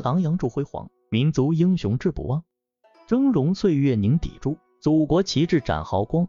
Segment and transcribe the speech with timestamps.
[0.00, 2.44] 昂扬铸辉煌，民族英雄志不忘，
[3.06, 6.26] 峥嵘岁月凝砥柱，祖国旗帜展豪光。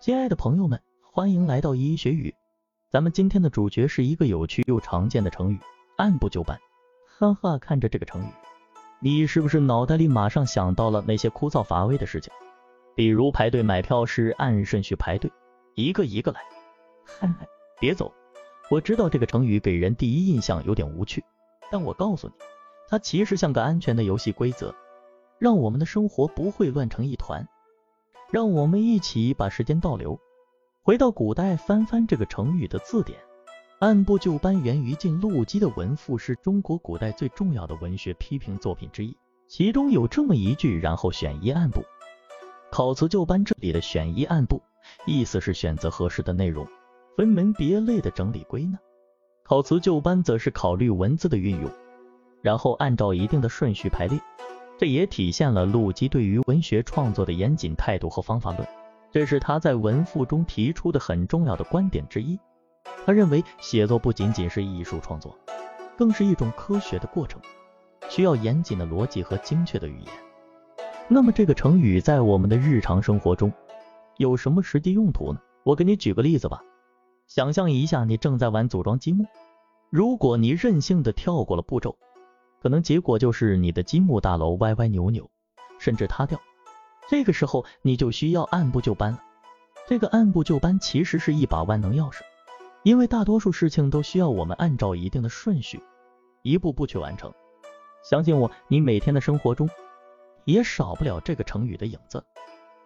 [0.00, 0.80] 亲爱的朋友们，
[1.12, 2.34] 欢迎来到一一学语。
[2.90, 5.58] 咱们今天的主角是一个有趣又常见的成语——
[5.96, 6.58] 按部就班。
[7.18, 8.28] 哈哈，看着这个成语，
[9.00, 12.32] 你是不是脑袋里马上想到了那些枯燥乏味的事情？
[12.94, 15.30] 比如排队买票时按顺序排队，
[15.74, 16.40] 一个一个来。
[17.04, 17.28] 嗨，
[17.78, 18.12] 别走，
[18.70, 21.22] 我知道这个成语给人第一印象有点无趣，
[21.70, 22.34] 但我告诉你，
[22.88, 24.74] 它其实像个安全的游戏规则，
[25.38, 27.46] 让我们的生活不会乱成一团。
[28.30, 30.18] 让我们一起把时间倒流，
[30.82, 33.18] 回到古代，翻翻这个成语的字典。
[33.78, 39.16] 按部就班源于晋陆机的《文赋》，是中国古代最重要的文学批评作品之一。
[39.48, 41.82] 其中有这么一句：“然后选一按部，
[42.70, 44.60] 考辞就班。”这里的“选一按部”
[45.06, 46.66] 意思是选择合适的内容，
[47.16, 48.78] 分门别类的整理归纳；
[49.44, 51.70] 考辞就班则是考虑文字的运用，
[52.42, 54.20] 然后按照一定的顺序排列。
[54.78, 58.68] 这也体现了陆机对于文学创作的严谨态度和方法论，
[59.10, 62.38] 这是他在《文赋》中提出的很重要的观点之一。
[63.06, 65.34] 他认为写作不仅仅是艺术创作，
[65.96, 67.40] 更是一种科学的过程，
[68.10, 70.12] 需要严谨的逻辑和精确的语言。
[71.08, 73.50] 那么这个成语在我们的日常生活中
[74.18, 75.40] 有什么实际用途呢？
[75.62, 76.62] 我给你举个例子吧，
[77.26, 79.24] 想象一下，你正在玩组装积木，
[79.88, 81.96] 如果你任性的跳过了步骤。
[82.66, 85.30] 可能结果就是你的积木大楼歪歪扭扭，
[85.78, 86.36] 甚至塌掉。
[87.08, 89.22] 这个时候你就需要按部就班了。
[89.86, 92.22] 这个按部就班其实是一把万能钥匙，
[92.82, 95.80] 因为大多数事情都需要我们按照一定的顺序，
[96.42, 97.32] 一步步去完成。
[98.02, 99.70] 相信我，你每天的生活中
[100.44, 102.24] 也少不了这个成语的影子。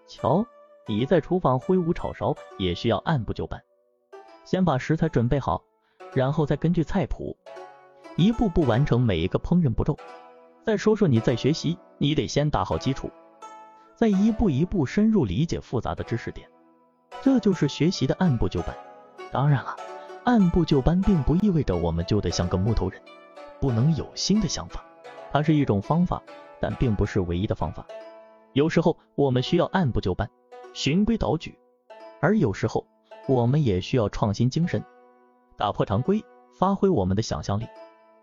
[0.07, 0.45] 瞧，
[0.87, 3.59] 你在厨房挥舞炒勺，也需要按部就班，
[4.45, 5.65] 先把食材准备好，
[6.13, 7.35] 然后再根据菜谱。
[8.17, 9.97] 一步步完成每一个烹饪步骤。
[10.65, 13.11] 再说说你在学习，你得先打好基础，
[13.97, 16.49] 再一步一步深入理解复杂的知识点。
[17.23, 18.77] 这就是学习的按部就班。
[19.33, 19.77] 当然了，
[20.25, 23.01] 按部就班并不意味着我们就得像个木头人，
[23.61, 24.85] 不能有新的想法。
[25.33, 26.23] 它是一种方法，
[26.61, 27.87] 但并不是唯一的方法。
[28.53, 30.29] 有时候我们需要按部就班，
[30.75, 31.53] 循规蹈矩；
[32.21, 32.85] 而有时候
[33.29, 34.85] 我们也需要创新精神，
[35.57, 36.23] 打破常规，
[36.59, 37.67] 发挥我们的想象力。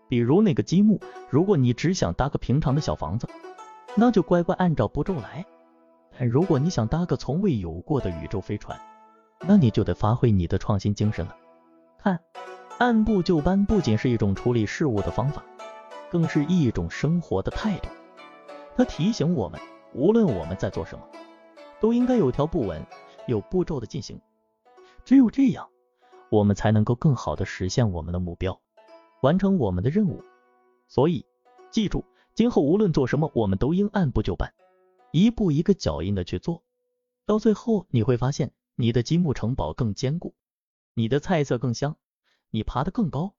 [0.08, 3.28] 比如那个积木，如果你只想搭个平常的小房子，
[3.96, 5.44] 那就乖乖按照步骤来；
[6.18, 8.80] 但如果你想搭个从未有过的宇宙飞船，
[9.42, 11.36] 那你就得发挥你的创新精神了。
[11.98, 12.20] 看，
[12.78, 15.44] 按部就班不仅是一种处理事物的方法，
[16.10, 17.90] 更是一种生活的态度。
[18.76, 19.60] 它提醒我们，
[19.94, 21.04] 无论我们在做什么，
[21.80, 22.82] 都应该有条不紊、
[23.26, 24.22] 有步骤的进行。
[25.04, 25.68] 只有这样，
[26.30, 28.60] 我们才能够更好的实现我们的目标。
[29.22, 30.24] 完成我们的任务，
[30.88, 31.26] 所以
[31.72, 32.06] 记住，
[32.36, 34.54] 今后无论做什么，我们都应按部就班，
[35.12, 36.64] 一步一个脚印的去做。
[37.26, 40.36] 到最后，你会发现你的积木城堡更坚固，
[40.94, 41.98] 你的菜色更香，
[42.52, 43.34] 你爬得更高。